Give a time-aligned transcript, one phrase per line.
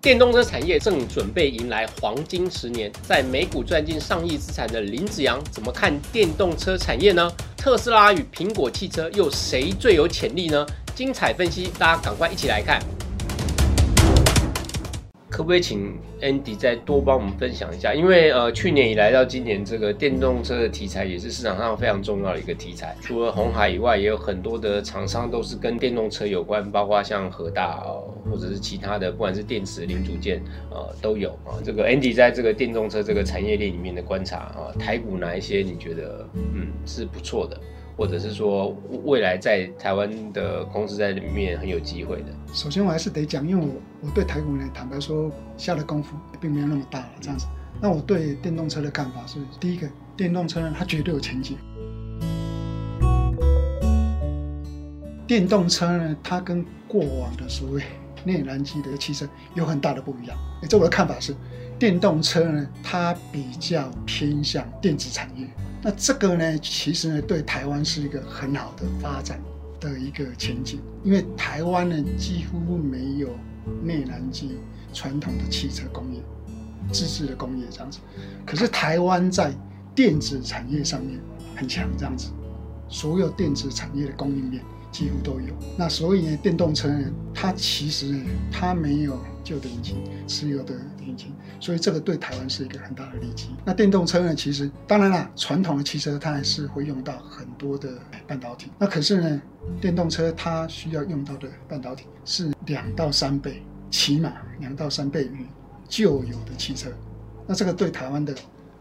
[0.00, 7.28] 电动车产业正准备迎来黄金十年，在美股赚进上亿资产的林子阳怎么看电动车产业呢？
[7.56, 10.64] 特斯拉与苹果汽车又谁最有潜力呢？
[10.94, 12.80] 精彩分析，大家赶快一起来看。
[15.38, 17.94] 可不可以请 Andy 再多帮我们分享一下？
[17.94, 22.96] 因为呃，去年以来到今年，这个电动车的题材也是市场上非常重要的一个题材。
[23.00, 30.42] 除了红海以外，也有很多的厂商都是跟电动车有关，包括像和大哦，或者是其他的，不管是电池零组件
[30.72, 31.62] 呃都有啊。
[31.64, 37.56] 这个 Andy 在这个电动车这个产业链里面的观察啊，台股哪一些你觉得嗯是不错的？
[37.98, 38.72] 或者是说
[39.04, 42.26] 未来在台湾的公司在里面很有机会的。
[42.54, 47.46] 首先我还是得讲，因为我我对台股呢，坦白说下的功夫并没有那么大了，这样子。
[47.80, 51.58] 那我对电动车的看法是，第一个，电动车呢它绝对有前景。
[55.26, 57.82] 电动车呢，它跟过往的所谓
[58.22, 60.38] 内燃机的汽车有很大的不一样。
[60.68, 61.34] 这我的看法是，
[61.80, 65.48] 电动车呢它比较偏向电子产业。
[65.82, 69.40] 那这个呢，其实呢，对台湾是一个很好的发展
[69.80, 73.28] 的一个前景，因为台湾呢几乎没有
[73.82, 74.56] 内燃机
[74.92, 76.20] 传统的汽车工业、
[76.92, 77.98] 自制的工业这样子，
[78.44, 79.52] 可是台湾在
[79.94, 81.20] 电子产业上面
[81.54, 82.30] 很强这样子，
[82.88, 84.62] 所有电子产业的供应链。
[84.90, 89.96] 几乎都有，那所以呢，电动车呢，它其实呢，它没有旧的引擎，
[90.26, 90.74] 持有的
[91.06, 93.48] 引擎，所以这个对台湾是一个很大的利基。
[93.64, 99.42] 那电动车呢，其实当然啦，传统的汽车它还是会用到很多的半导体，那可是呢，
[99.80, 105.46] 电动车它需要用到的半导体是两到三倍，起码两到三倍于
[105.88, 106.90] 旧有的汽车。
[107.46, 108.34] 那这个对台湾的，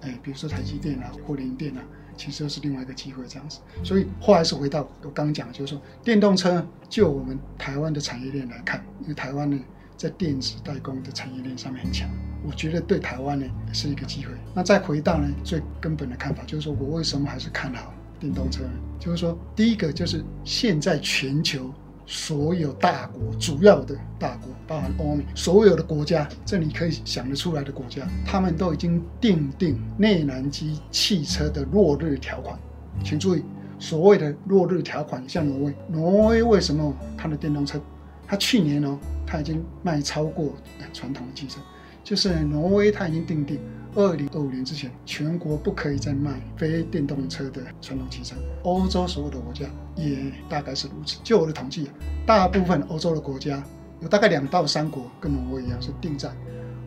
[0.00, 1.82] 哎，比如说台积电啊，或联电啊。
[2.16, 3.58] 其实是另外一个机会，这样子。
[3.82, 9.58] 所以话还是回到我刚讲，就是说电动车，就我们台湾的产业链来看，因为台湾呢
[9.96, 12.08] 在电子代工的产业链上面很强，
[12.46, 14.32] 我觉得对台湾呢是一个机会。
[14.54, 18.64] 那再回到呢最根本的看法，就是说我为什么还是看好电动车？
[18.98, 21.72] 就是说第一个就是现在全球。
[22.06, 32.58] 所有大国，主要的大国，包含欧美所有的国家，这你可以想得出来的国家，他们都已经订定内燃机汽车的落日条款。
[33.02, 33.42] 请注意，
[33.78, 37.80] 所谓的落日条款，像挪威，挪威为什么它的电动车，
[38.26, 40.54] 它去年呢，它已经卖超过
[40.92, 41.60] 传统的汽车。
[42.02, 43.58] 就是挪威，它已经定定，
[43.94, 48.36] 二零二五年之前，全国不可以再卖非电动车的传统汽车。
[48.62, 49.64] 欧洲所有的国家
[49.96, 51.18] 也大概是如此。
[51.24, 51.88] 就我的统计，
[52.26, 53.64] 大部分欧洲的国家
[54.02, 56.28] 有大概两到三国跟挪威一样是定在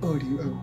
[0.02, 0.54] 二零二五，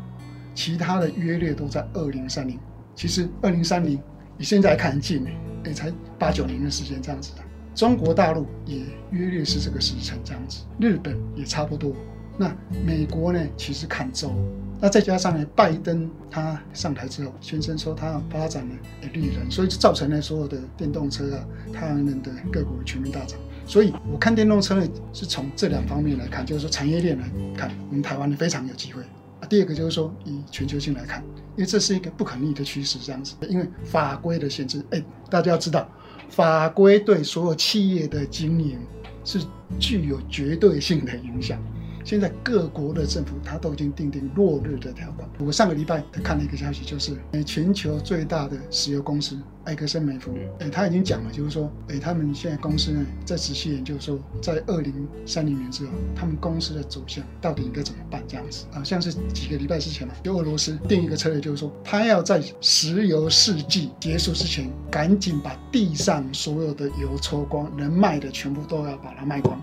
[0.55, 2.57] 其他的约略都在二零三零。
[2.95, 4.01] 其实二零三零，
[4.39, 5.27] 你现在看很近
[5.67, 7.43] 也才八九年的时间这样子的。
[7.75, 11.93] 中国大陆也约略是这个时辰这样子，日本也差不多。
[12.37, 12.53] 那
[12.85, 13.41] 美国呢？
[13.57, 14.33] 其实看州，
[14.81, 18.75] 那再加上呢，拜登他上台之后，宣称说他发展了
[19.13, 23.39] 绿能，所以就造成了所有的电动车啊，太阳能的个股全面大涨。
[23.67, 27.25] 所以我看电动车呢，是从这两方面来看，就是说产业链来
[27.57, 29.01] 看，我们台湾呢非常有机会
[29.41, 29.47] 啊。
[29.49, 31.23] 第二个就是说，以全球性来看，
[31.55, 35.89] 因为这是一个不可逆的趋势，这样子，因为法规的限制，哎，大家要知道，
[36.35, 38.77] 法规对所有企业的经营
[39.25, 39.39] 是
[39.79, 41.63] 具有绝对性的影响。
[42.05, 45.27] 现在各国的政府，它都已经订定落日的条款。
[45.39, 54.93] 我上个礼拜看了一个消息，就是，诶，全球最大的石油公司埃克森美孚，诶，他已经讲了，就是说，诶，他们现在公司呢，在仔细研究说，在二零
[55.25, 58.23] 三零年之后，他们公司的走向到底应该怎么办？
[58.29, 69.59] 这样子，啊，像是几个礼拜之前嘛，就俄罗斯定一个策略，就是说，他要在石油世纪结束之前，赶紧把地上所有的油抽光，能卖的全部都要把它卖光，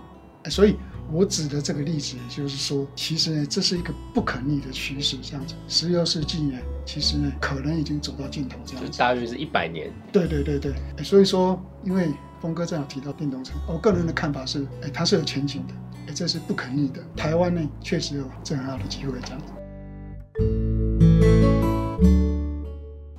[0.50, 0.74] 所以。
[1.12, 5.54] 我指的这个例子，就是说，其实呢，这是一个不可逆的趋势，这样子。
[5.68, 8.98] 石油世纪呢，其实呢，可能已经走到尽头，这样子。
[8.98, 9.92] 大约是一百年。
[10.10, 10.72] 对对对对。
[11.04, 12.08] 所以说，因为
[12.40, 15.74] 峰哥正好提到电动车，我个人的看法是，哎，它是有前景的，
[16.08, 17.04] 哎，这是不可逆的。
[17.14, 19.52] 台湾呢，确实有这样的机会，这样子。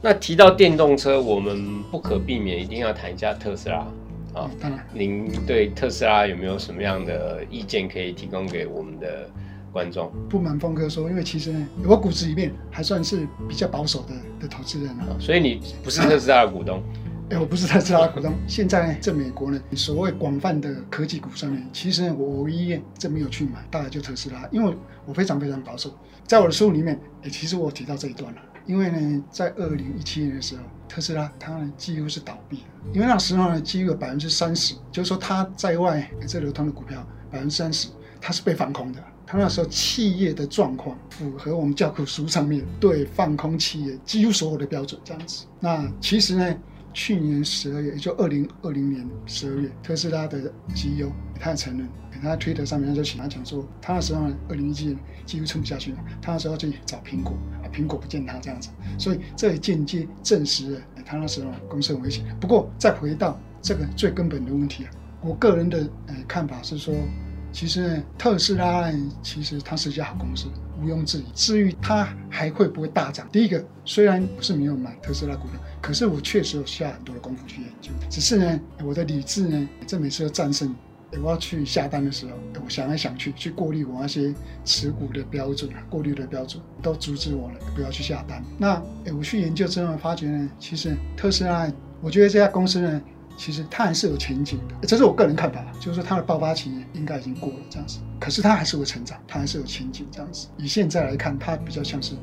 [0.02, 3.88] 那提到电动车，我们不可避免一定要谈一下特斯拉。
[4.34, 4.86] 啊，当然。
[4.94, 9.30] 您对特斯拉有没有什么样的意见可以提供给我们的
[9.72, 10.12] 观众？
[10.30, 15.16] 不瞒峰哥说，因为其实呢，我骨子里面还算是比较保守的的投资人啊。
[15.20, 16.82] 所以你不是特斯拉的股东？
[17.30, 18.34] 哎，我不是特斯拉的股东。
[18.48, 24.76] 现在呢在美国呢，所谓广泛的科技股上面，其实呢，我唯一这没有去买，大概就特斯拉，因为
[25.06, 25.90] 我非常非常保守。
[26.28, 28.42] 在我的书里面，哎，其实我提到这一段了。
[28.66, 32.64] 因为呢，在二零一七年的时候，特斯拉它呢几乎是倒闭了。
[32.94, 37.90] 因为那时候呢，几乎有百分之三十，就是说它在外这流通的股票百分之三十，
[38.22, 39.04] 它是被放空的。
[39.26, 45.46] 它那时候企业的状况符合我们教科书上面对放空企业几乎所有的标准这样子。
[45.60, 46.56] 那其实呢，
[46.94, 51.10] 去年十二月，也就二零二零年十二月，特斯拉的 CEO
[51.40, 51.88] 他也承认，
[52.22, 62.24] 他在推特上面他就请他讲说，他那时候二零一七年几乎撑不下去了，他那时候去找苹果，啊苹果不见他这样子，所以这也间接证实了他那时候公司很危险。
[62.40, 64.92] 不过再回到这个最根本的问题啊，
[65.22, 66.94] 我个人的呃看法是说。
[67.56, 68.92] 其实，特斯拉
[69.22, 70.48] 其实它是一家好公司，
[70.84, 71.26] 毋庸置疑。
[71.34, 77.92] 至于它还会不会大涨，第一个虽然我是没有买特斯拉股票，可是我确实有下很多的功夫去研究。
[78.10, 80.76] 只是呢，我的理智呢，这每次都战胜
[81.22, 82.34] 我要去下单的时候，
[82.64, 84.34] 我想来想去，去过滤我那些
[84.66, 88.44] 持股的标准，过滤的标准都阻止我了，不要去下单。
[88.58, 88.82] 那
[89.16, 91.72] 我去研究之后发觉呢，其实特斯拉，
[92.02, 93.02] 我觉得这家公司呢。
[93.38, 100.48] 其实它还是有前景的，这是我个人看法，就是说它的爆发期应该已经过了这样子，可是它还是会成长，它还是有前景这样子。
[100.58, 102.16] 以现在来看，它比较像是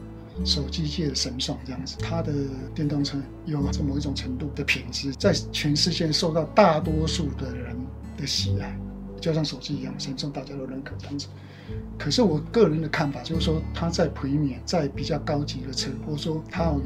[0.44, 2.32] 手机界的神送这样子，它的
[2.74, 7.76] 电动车有这么一种程度的品质，在全世界受到大多数的人
[8.16, 8.74] 的喜爱，
[9.20, 11.26] 就像手机一样，神送大家都认可这样子。
[11.98, 16.82] 可是我个人的看法就是说，它在培免在比较高级的车，或者说它有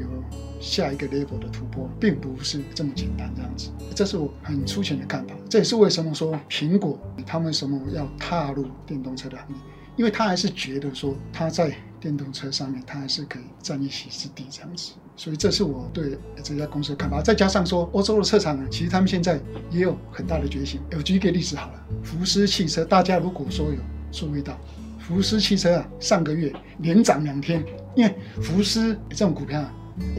[0.59, 3.69] 下一个 level 的突破，并不是这么简单这样子。
[3.95, 5.33] 这是我很粗浅的看法。
[5.49, 9.55] 这也是为什么说苹果他们什么要踏入电动车的行业，
[9.95, 14.91] 因为他还是觉得说他在电动车上面，他还是可以占一席之地这样子。
[15.15, 17.21] 所以这是我对这家公司的看法。
[17.21, 19.39] 再加上说欧洲的车厂呢，其实他们现在
[19.71, 20.81] 也有很大的决心。
[20.91, 23.77] 我举一个例子好了，福斯汽车，大家如果说有。
[24.15, 24.57] 注意到，
[24.99, 27.63] 福斯汽车啊，上个月连涨两天。
[27.95, 29.73] 因为福斯这种股票啊，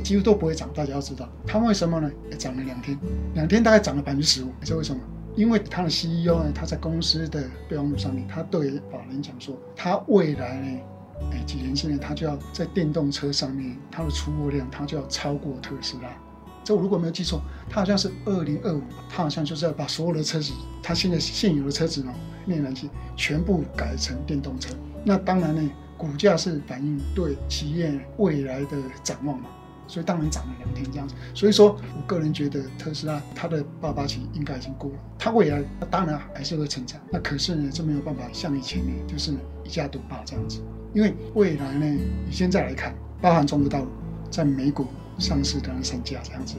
[0.04, 0.68] 几乎都不会涨。
[0.74, 2.10] 大家要知道，它为什么呢？
[2.38, 2.98] 涨了两天，
[3.34, 4.46] 两天大概涨了百分之十五。
[4.60, 5.00] 你知道为什么？
[5.34, 10.80] 因为他的 CEO 呢，他在公司的备忘录上面，他对法人讲说，他未来呢，
[11.32, 16.08] 哎，几年之内，他就要在电动车上面，他的出货量，他就要超过特斯拉。
[16.66, 17.40] 这我如果没有记错，
[17.70, 20.52] 它好像是二零二五，它好像就是要把所有的车子，
[20.82, 22.12] 它现在现有的车子呢，
[22.44, 24.74] 内燃机全部改成电动车。
[25.04, 29.48] 那当然呢，股价是反映对企业未来的展望嘛，
[29.86, 31.14] 所以当然涨了两天这样子。
[31.32, 37.00] 所以说我个人觉得特斯拉它的爆发期应该已经过了，它未来当然还是会成长。
[37.12, 40.60] 那可是呢，就没有办法像以前呢，就是一家独大这样子。
[40.92, 41.86] 因为未来呢，
[42.28, 42.92] 以现在来看，
[43.22, 43.86] 包含中国大陆
[44.32, 44.84] 在美股。
[45.18, 46.56] 上市的那三家这样子，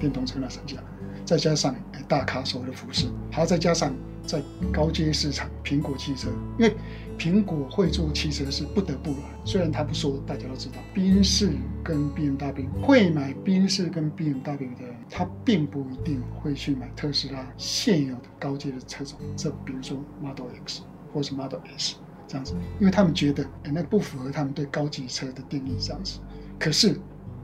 [0.00, 0.76] 电动车那三家，
[1.24, 1.74] 再加上
[2.08, 3.94] 大咖所谓的服饰，还要再加上
[4.26, 6.28] 在高阶市场苹果汽车，
[6.58, 6.74] 因为
[7.18, 9.18] 苹果会做汽车是不得不了。
[9.44, 11.50] 虽然他不说，大家都知道，宾士
[11.84, 20.82] 跟 B M W 会买宾士跟 B M W 的，他并不一定会去买特斯拉现有的高阶的车种，这比如说 Model X
[21.12, 21.96] 或是 Model S
[22.26, 26.20] 这样子，因为他们觉得哎那不符合他们对高级车的定义这样子。
[26.58, 26.98] 可是。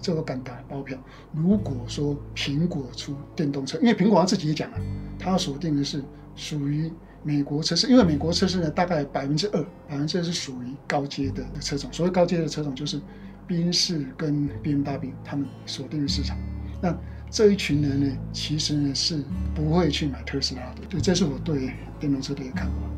[0.04, 0.98] 这我敢打包票。
[1.32, 4.78] 如果说苹果出电动车，因为苹果他自己也讲了，
[5.18, 6.04] 他锁定的是
[6.36, 6.92] 属于
[7.22, 11.90] 美国车市，因为美国车市呢大概百分之二，百分之二是属于高阶的车种。
[11.90, 13.00] 所谓高阶的车种，就是
[13.46, 16.36] 宾士跟 B M W 他们锁定的市场。
[16.82, 16.94] 那
[17.30, 19.24] 这一群人呢，其实呢是
[19.54, 20.82] 不会去买特斯拉的。
[20.90, 22.93] 对，这是我对电动车的一个看法。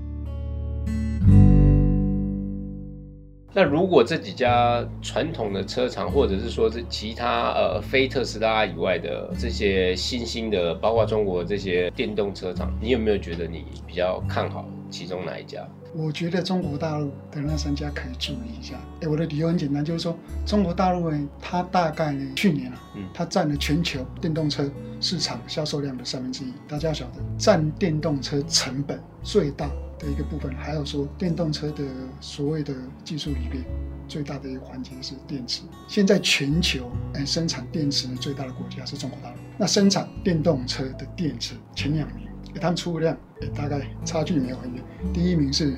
[3.57, 15.67] 那如果这几家传统的车厂，或者是说是其他呃非特斯拉以外的这些新兴的，包括中国这些电动车厂，你有没有觉得你比较看好其中哪一家？
[15.95, 18.75] 我觉得中国大陆的那三家可以注意一下。
[19.01, 24.71] 哎，我的理由很简单，就是说中国大陆呢，它大概呢去年啊，嗯，它占了全球电动车
[25.01, 26.53] 市场销售量的三分之一。
[26.69, 29.67] 大家晓得，占电动车成本最大。
[29.99, 31.85] 的一个部分，还有说电动车的
[32.21, 32.75] 所谓的
[33.05, 33.65] 技术里面，
[34.07, 35.63] 最大的一个环节是电池。
[35.89, 39.37] 现在全球哎生产电池最大的国家是中国大陆。
[39.59, 42.29] 那生产电动车的电池前两名，
[42.61, 43.17] 他们出货量
[43.55, 44.85] 大概差距没有很远。
[45.13, 45.77] 第一名是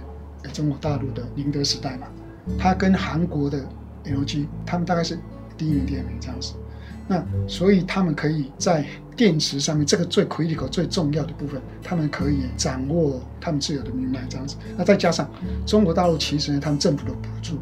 [0.52, 2.08] 中国大陆的宁德时代嘛，
[2.58, 3.64] 它跟韩国的
[4.04, 5.18] LG，他们大概是
[5.56, 6.54] 第一名、第二名这样子。
[7.08, 8.84] 那所以他们可以在
[9.16, 14.56] 电池上面这个最 critical 最重要的部分，他们可以掌握他们自有的命脉这样子。
[14.76, 15.28] 那再加上
[15.66, 17.58] 中国大陆其实呢，他们政府的补助，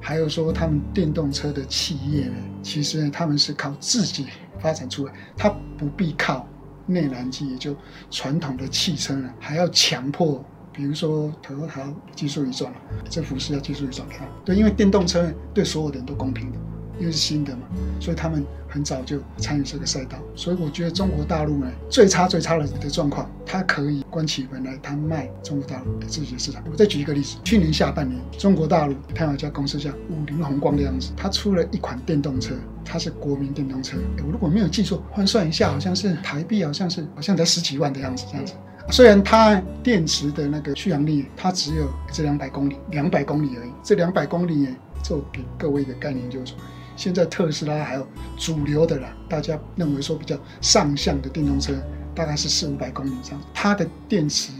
[0.00, 4.26] 还有说他们电动车的企业呢，其实呢他们是靠自己
[4.58, 6.48] 发展出来，他不必靠
[6.86, 7.76] 内燃机，也就
[8.10, 10.42] 传统的汽车呢，还要强迫，
[10.72, 12.72] 比如说 Toyota 技术移转，
[13.10, 14.24] 政府是要技术移转给他。
[14.46, 16.58] 对，因为电动车对所有人都公平的。
[16.98, 17.62] 因为是新的嘛，
[18.00, 20.18] 所以他们很早就参与这个赛道。
[20.34, 26.62] 所以我觉得中国大陆呢，最差最差的的状况，它可以关起门来，它卖中国大陆的自己的市场。
[26.70, 33.96] 我再举一个例子，去年下半年，中国大陆它有一家公司叫五菱宏光的样子，它出了一款电动车，它是国民电动车。
[34.24, 38.54] 我如果没有记错，换算一下，好像是台币，好像是好像才十几万的样子，这样子。
[38.90, 43.70] 虽然它电池的那个续航力，它只有这两百公里，两百公里而已。
[43.82, 44.68] 这两百公里，
[45.02, 46.58] 就给各位一个概念，就是说，
[46.98, 48.04] 现在特斯拉还有
[48.36, 51.72] 主流的啦，大家认为说比较上相的电动车，
[52.12, 54.50] 大概是四五百公里这样，它的电池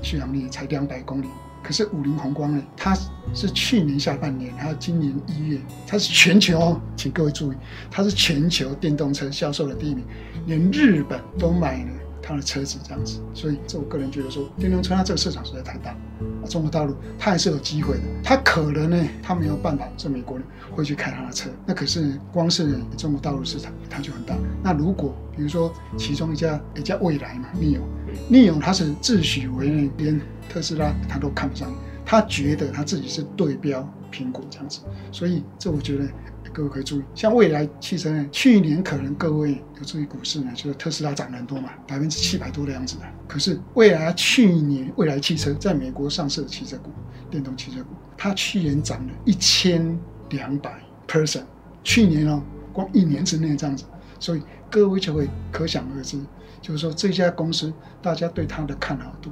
[0.00, 1.26] 续航力才两百公里。
[1.62, 2.96] 可是五菱宏光呢，它
[3.34, 7.56] 是去年下半年，还有今年一月，它是全球， 请各位注意，
[7.90, 10.02] 它是全球电动车销售的第一名，
[10.46, 11.90] 连日本都买了。
[12.22, 18.02] 他的车子这样子，所以这我个人觉得说，电动车它这个市场实在太大，啊，中国大陆它还是有机会的。
[18.22, 24.36] 它可能呢，它没有办法在美国呢会去开它的车，那可是光是中国大陆市场它就很大。
[24.62, 27.82] 那如果比如说其中一家一家未来嘛，逆勇，
[28.28, 31.72] 逆勇它是自诩为连特斯拉它都看不上，
[32.06, 36.06] 他觉得他自己是对标苹果这样子，所以这我觉得。
[36.52, 43.02] 各位可以注意，像未来汽车呢，去年可能各位有注意股市呢，就是特斯拉涨很多嘛，百分之七百多的样子的。
[43.26, 46.90] 可是未来去年未来汽车在美国上市的汽车股，
[47.30, 49.98] 电动汽车股，它去年涨了一千
[50.30, 51.44] 两百 percent，
[51.82, 52.42] 去年哦，
[52.72, 53.84] 光一年之内这样子，
[54.20, 56.18] 所以各位就会可想而知，
[56.60, 59.30] 就是说这家公司大家对它的看好度